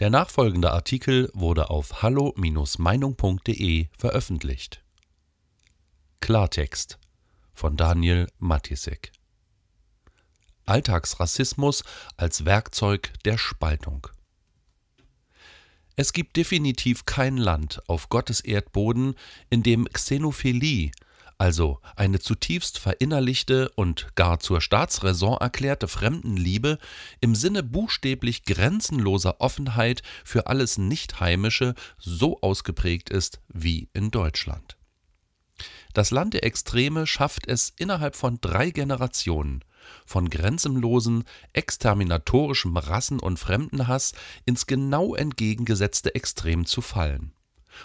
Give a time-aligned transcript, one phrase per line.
[0.00, 4.82] Der nachfolgende Artikel wurde auf hallo-meinung.de veröffentlicht.
[6.18, 6.98] Klartext
[7.52, 9.12] von Daniel Matisek
[10.66, 11.84] Alltagsrassismus
[12.16, 14.08] als Werkzeug der Spaltung
[15.94, 19.14] Es gibt definitiv kein Land auf Gottes Erdboden,
[19.48, 20.90] in dem Xenophilie
[21.38, 26.78] also eine zutiefst verinnerlichte und gar zur Staatsräson erklärte Fremdenliebe
[27.20, 34.76] im Sinne buchstäblich grenzenloser Offenheit für alles Nichtheimische so ausgeprägt ist wie in Deutschland.
[35.92, 39.64] Das Land der Extreme schafft es innerhalb von drei Generationen,
[40.06, 44.12] von grenzenlosen, exterminatorischem Rassen- und Fremdenhass
[44.44, 47.32] ins genau entgegengesetzte Extrem zu fallen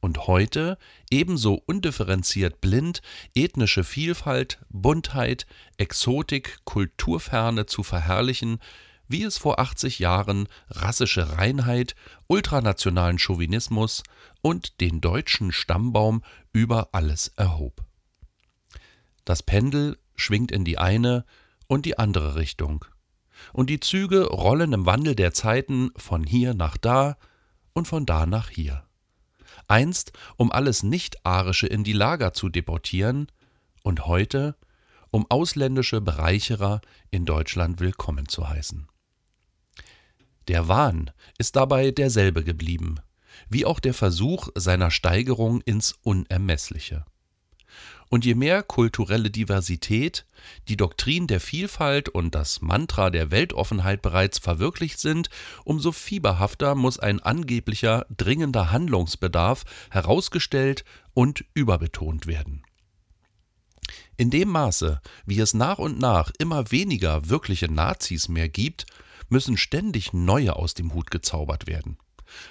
[0.00, 0.78] und heute
[1.10, 3.02] ebenso undifferenziert blind
[3.34, 5.46] ethnische Vielfalt, Buntheit,
[5.78, 8.58] Exotik, Kulturferne zu verherrlichen,
[9.08, 11.96] wie es vor 80 Jahren rassische Reinheit,
[12.28, 14.04] ultranationalen Chauvinismus
[14.40, 17.84] und den deutschen Stammbaum über alles erhob.
[19.24, 21.24] Das Pendel schwingt in die eine
[21.66, 22.84] und die andere Richtung,
[23.52, 27.16] und die Züge rollen im Wandel der Zeiten von hier nach da
[27.72, 28.84] und von da nach hier
[29.70, 33.28] einst um alles Nicht-Arische in die Lager zu deportieren
[33.82, 34.56] und heute
[35.10, 38.86] um ausländische Bereicherer in Deutschland willkommen zu heißen.
[40.48, 42.96] Der Wahn ist dabei derselbe geblieben,
[43.48, 47.04] wie auch der Versuch seiner Steigerung ins Unermessliche.
[48.10, 50.26] Und je mehr kulturelle Diversität,
[50.66, 55.30] die Doktrin der Vielfalt und das Mantra der Weltoffenheit bereits verwirklicht sind,
[55.64, 62.64] umso fieberhafter muss ein angeblicher dringender Handlungsbedarf herausgestellt und überbetont werden.
[64.16, 68.86] In dem Maße, wie es nach und nach immer weniger wirkliche Nazis mehr gibt,
[69.28, 71.96] müssen ständig neue aus dem Hut gezaubert werden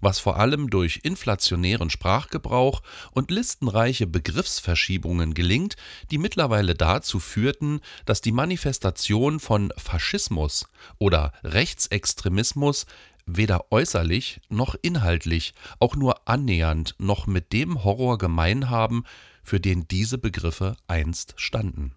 [0.00, 2.82] was vor allem durch inflationären Sprachgebrauch
[3.12, 5.76] und listenreiche Begriffsverschiebungen gelingt,
[6.10, 12.86] die mittlerweile dazu führten, dass die Manifestation von Faschismus oder Rechtsextremismus
[13.26, 19.04] weder äußerlich noch inhaltlich auch nur annähernd noch mit dem Horror gemein haben,
[19.42, 21.94] für den diese Begriffe einst standen.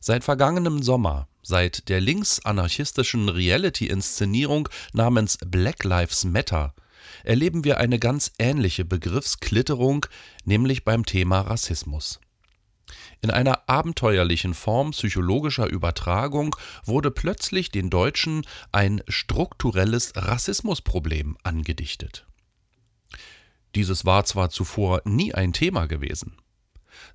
[0.00, 6.74] Seit vergangenem Sommer Seit der linksanarchistischen Reality-Inszenierung namens Black Lives Matter
[7.22, 10.06] erleben wir eine ganz ähnliche Begriffsklitterung,
[10.46, 12.18] nämlich beim Thema Rassismus.
[13.20, 22.26] In einer abenteuerlichen Form psychologischer Übertragung wurde plötzlich den Deutschen ein strukturelles Rassismusproblem angedichtet.
[23.74, 26.38] Dieses war zwar zuvor nie ein Thema gewesen,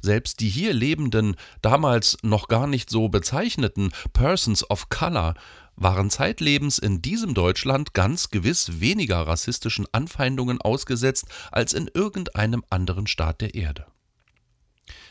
[0.01, 5.35] selbst die hier lebenden, damals noch gar nicht so bezeichneten Persons of Color
[5.75, 13.07] waren zeitlebens in diesem Deutschland ganz gewiss weniger rassistischen Anfeindungen ausgesetzt als in irgendeinem anderen
[13.07, 13.85] Staat der Erde.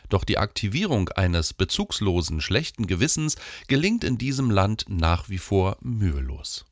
[0.08, 6.64] Doch die Aktivierung eines bezugslosen, schlechten Gewissens gelingt in diesem Land nach wie vor mühelos.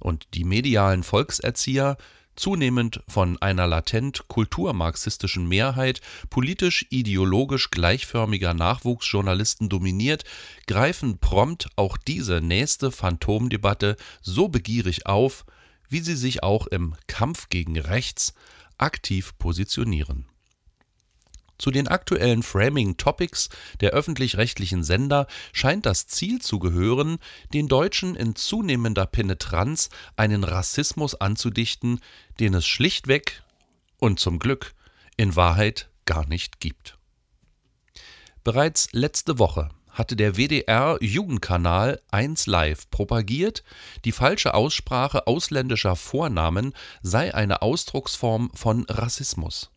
[0.00, 1.96] Und die medialen Volkserzieher
[2.36, 6.00] zunehmend von einer latent kulturmarxistischen Mehrheit
[6.30, 10.24] politisch-ideologisch gleichförmiger Nachwuchsjournalisten dominiert,
[10.66, 15.44] greifen prompt auch diese nächste Phantomdebatte so begierig auf,
[15.88, 18.34] wie sie sich auch im Kampf gegen Rechts
[18.78, 20.26] aktiv positionieren
[21.58, 23.48] zu den aktuellen Framing Topics
[23.80, 27.18] der öffentlich-rechtlichen Sender scheint das Ziel zu gehören,
[27.52, 32.00] den Deutschen in zunehmender Penetranz einen Rassismus anzudichten,
[32.40, 33.42] den es schlichtweg
[33.98, 34.74] und zum Glück
[35.16, 36.98] in Wahrheit gar nicht gibt.
[38.42, 43.62] Bereits letzte Woche hatte der WDR Jugendkanal 1 Live propagiert,
[44.04, 49.70] die falsche Aussprache ausländischer Vornamen sei eine Ausdrucksform von Rassismus.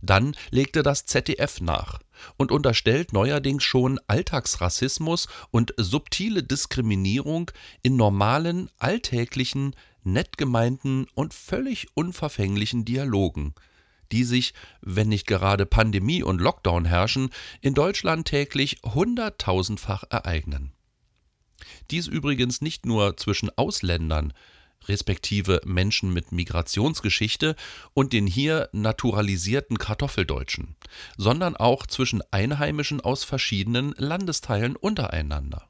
[0.00, 2.00] Dann legte das ZDF nach
[2.36, 7.50] und unterstellt neuerdings schon Alltagsrassismus und subtile Diskriminierung
[7.82, 9.74] in normalen, alltäglichen,
[10.04, 13.54] nett gemeinten und völlig unverfänglichen Dialogen,
[14.10, 17.30] die sich, wenn nicht gerade Pandemie und Lockdown herrschen,
[17.60, 20.72] in Deutschland täglich hunderttausendfach ereignen.
[21.90, 24.32] Dies übrigens nicht nur zwischen Ausländern,
[24.88, 27.56] respektive Menschen mit Migrationsgeschichte
[27.94, 30.76] und den hier naturalisierten Kartoffeldeutschen,
[31.16, 35.68] sondern auch zwischen Einheimischen aus verschiedenen Landesteilen untereinander.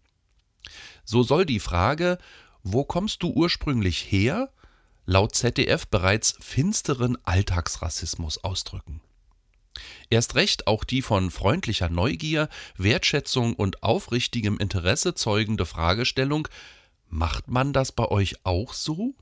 [1.04, 2.18] So soll die Frage,
[2.62, 4.50] wo kommst du ursprünglich her,
[5.04, 9.00] laut ZDF bereits finsteren Alltagsrassismus ausdrücken.
[10.10, 16.48] Erst recht auch die von freundlicher Neugier, Wertschätzung und aufrichtigem Interesse zeugende Fragestellung,
[17.14, 19.14] Macht man das bei euch auch so?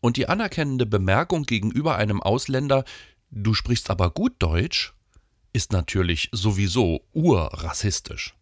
[0.00, 2.84] Und die anerkennende Bemerkung gegenüber einem Ausländer,
[3.30, 4.94] du sprichst aber gut Deutsch,
[5.52, 8.34] ist natürlich sowieso urrassistisch.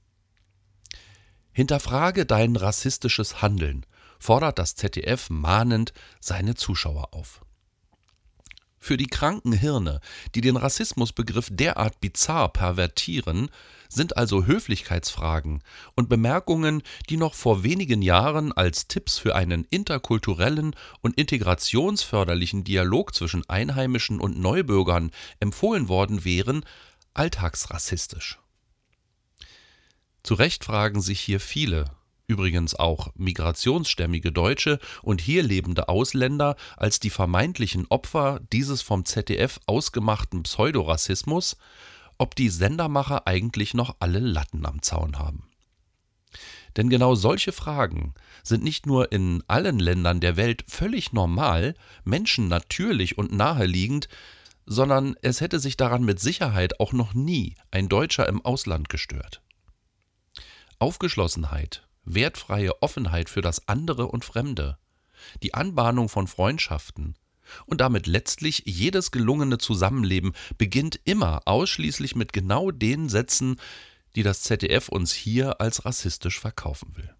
[1.52, 3.84] Hinterfrage dein rassistisches Handeln,
[4.18, 7.44] fordert das ZDF mahnend seine Zuschauer auf.
[8.82, 10.00] Für die kranken Hirne,
[10.34, 13.50] die den Rassismusbegriff derart bizarr pervertieren,
[13.90, 15.62] sind also Höflichkeitsfragen
[15.96, 23.14] und Bemerkungen, die noch vor wenigen Jahren als Tipps für einen interkulturellen und integrationsförderlichen Dialog
[23.14, 25.10] zwischen Einheimischen und Neubürgern
[25.40, 26.64] empfohlen worden wären,
[27.12, 28.38] alltagsrassistisch.
[30.22, 31.84] Zu Recht fragen sich hier viele,
[32.30, 39.58] übrigens auch migrationsstämmige Deutsche und hier lebende Ausländer als die vermeintlichen Opfer dieses vom ZDF
[39.66, 41.56] ausgemachten Pseudorassismus,
[42.18, 45.48] ob die Sendermacher eigentlich noch alle Latten am Zaun haben.
[46.76, 51.74] Denn genau solche Fragen sind nicht nur in allen Ländern der Welt völlig normal,
[52.04, 54.08] Menschen natürlich und naheliegend,
[54.66, 59.42] sondern es hätte sich daran mit Sicherheit auch noch nie ein Deutscher im Ausland gestört.
[60.78, 64.78] Aufgeschlossenheit, wertfreie Offenheit für das andere und Fremde,
[65.42, 67.16] die Anbahnung von Freundschaften
[67.66, 73.56] und damit letztlich jedes gelungene Zusammenleben beginnt immer ausschließlich mit genau den Sätzen,
[74.16, 77.14] die das ZDF uns hier als rassistisch verkaufen will.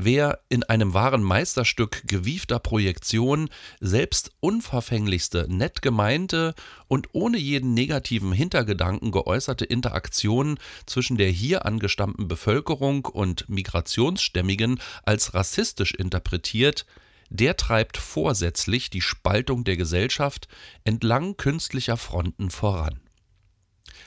[0.00, 3.50] Wer in einem wahren Meisterstück gewiefter Projektion
[3.80, 6.54] selbst unverfänglichste, nett gemeinte
[6.86, 15.34] und ohne jeden negativen Hintergedanken geäußerte Interaktionen zwischen der hier angestammten Bevölkerung und Migrationsstämmigen als
[15.34, 16.86] rassistisch interpretiert,
[17.28, 20.46] der treibt vorsätzlich die Spaltung der Gesellschaft
[20.84, 23.00] entlang künstlicher Fronten voran.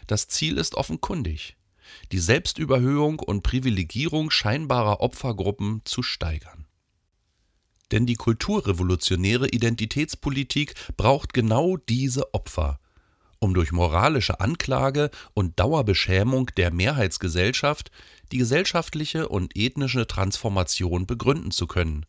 [0.08, 1.58] Das Ziel ist offenkundig
[2.12, 6.66] die Selbstüberhöhung und Privilegierung scheinbarer Opfergruppen zu steigern.
[7.92, 12.80] Denn die kulturrevolutionäre Identitätspolitik braucht genau diese Opfer,
[13.40, 17.92] um durch moralische Anklage und Dauerbeschämung der Mehrheitsgesellschaft
[18.32, 22.06] die gesellschaftliche und ethnische Transformation begründen zu können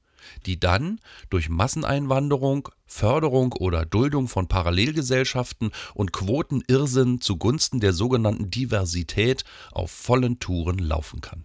[0.47, 9.45] die dann durch Masseneinwanderung, Förderung oder Duldung von Parallelgesellschaften und Quotenirrsinn zugunsten der sogenannten Diversität
[9.71, 11.45] auf vollen Touren laufen kann.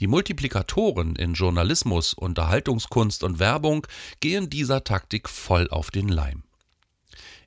[0.00, 3.86] Die Multiplikatoren in Journalismus, Unterhaltungskunst und Werbung
[4.18, 6.42] gehen dieser Taktik voll auf den Leim.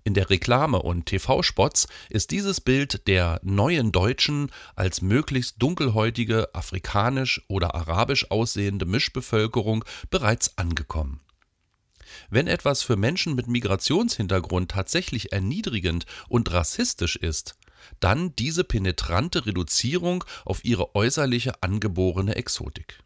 [0.08, 7.42] In der Reklame und TV-Spots ist dieses Bild der neuen Deutschen als möglichst dunkelhäutige, afrikanisch
[7.50, 11.20] oder arabisch aussehende Mischbevölkerung bereits angekommen.
[12.30, 17.58] Wenn etwas für Menschen mit Migrationshintergrund tatsächlich erniedrigend und rassistisch ist,
[18.00, 23.04] dann diese penetrante Reduzierung auf ihre äußerliche angeborene Exotik.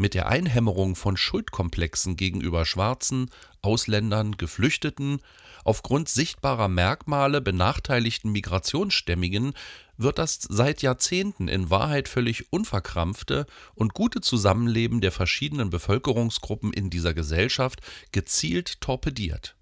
[0.00, 3.30] Mit der Einhämmerung von Schuldkomplexen gegenüber Schwarzen,
[3.62, 5.20] Ausländern, Geflüchteten,
[5.64, 9.54] aufgrund sichtbarer Merkmale benachteiligten Migrationsstämmigen
[9.96, 16.90] wird das seit Jahrzehnten in Wahrheit völlig unverkrampfte und gute Zusammenleben der verschiedenen Bevölkerungsgruppen in
[16.90, 17.80] dieser Gesellschaft
[18.12, 19.56] gezielt torpediert.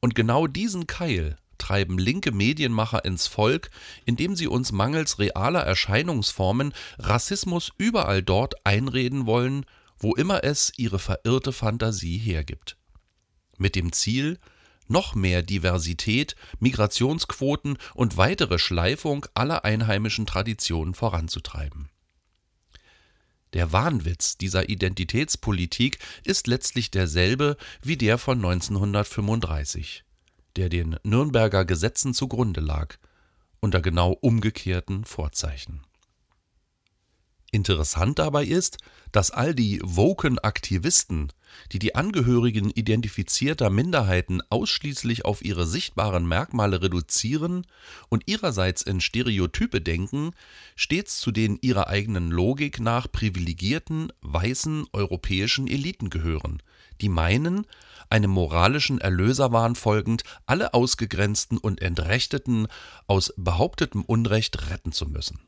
[0.00, 3.70] Und genau diesen Keil treiben linke Medienmacher ins Volk,
[4.04, 9.64] indem sie uns mangels realer Erscheinungsformen Rassismus überall dort einreden wollen,
[9.98, 12.76] wo immer es ihre verirrte Fantasie hergibt.
[13.58, 14.38] Mit dem Ziel,
[14.88, 21.90] noch mehr Diversität, Migrationsquoten und weitere Schleifung aller einheimischen Traditionen voranzutreiben.
[23.52, 30.04] Der Wahnwitz dieser Identitätspolitik ist letztlich derselbe wie der von 1935
[30.56, 32.96] der den Nürnberger Gesetzen zugrunde lag,
[33.60, 35.82] unter genau umgekehrten Vorzeichen.
[37.52, 38.78] Interessant dabei ist,
[39.10, 41.32] dass all die woken Aktivisten,
[41.72, 47.66] die die Angehörigen identifizierter Minderheiten ausschließlich auf ihre sichtbaren Merkmale reduzieren
[48.08, 50.30] und ihrerseits in Stereotype denken,
[50.76, 56.62] stets zu den ihrer eigenen Logik nach privilegierten, weißen europäischen Eliten gehören,
[57.00, 57.66] die meinen,
[58.10, 62.68] einem moralischen Erlöserwahn folgend alle Ausgegrenzten und Entrechteten
[63.08, 65.40] aus behauptetem Unrecht retten zu müssen.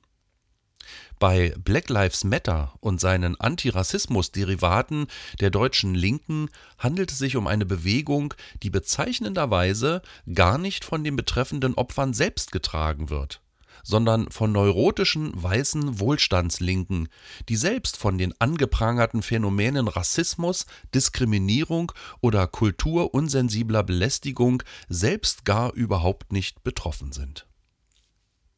[1.22, 5.06] Bei Black Lives Matter und seinen Antirassismus-Derivaten
[5.38, 6.48] der deutschen Linken
[6.78, 10.02] handelt es sich um eine Bewegung, die bezeichnenderweise
[10.34, 13.40] gar nicht von den betreffenden Opfern selbst getragen wird
[13.84, 17.08] sondern von neurotischen weißen Wohlstandslinken,
[17.48, 26.62] die selbst von den angeprangerten Phänomenen Rassismus, Diskriminierung oder kulturunsensibler Belästigung selbst gar überhaupt nicht
[26.62, 27.46] betroffen sind.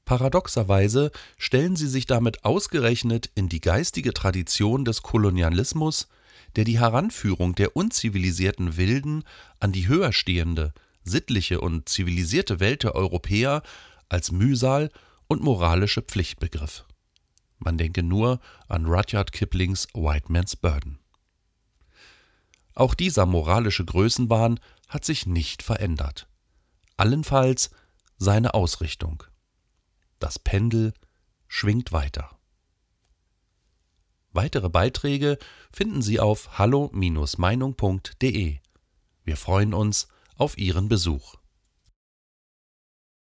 [0.04, 6.08] Paradoxerweise stellen sie sich damit ausgerechnet in die geistige Tradition des Kolonialismus,
[6.56, 9.24] der die Heranführung der unzivilisierten Wilden
[9.60, 13.62] an die höher stehende, sittliche und zivilisierte Welt der Europäer
[14.08, 14.90] als Mühsal
[15.26, 16.84] und moralische Pflicht begriff.
[17.58, 20.98] Man denke nur an Rudyard Kiplings White Man's Burden.
[22.74, 26.28] Auch dieser moralische Größenwahn hat sich nicht verändert.
[26.96, 27.70] Allenfalls
[28.18, 29.24] seine Ausrichtung.
[30.24, 30.94] Das Pendel
[31.48, 32.30] schwingt weiter.
[34.32, 35.36] Weitere Beiträge
[35.70, 38.56] finden Sie auf hallo-meinung.de.
[39.24, 41.34] Wir freuen uns auf Ihren Besuch.